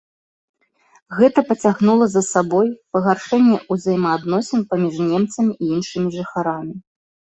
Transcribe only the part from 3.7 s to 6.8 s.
ўзаемаадносін паміж немцамі і іншымі жыхарамі.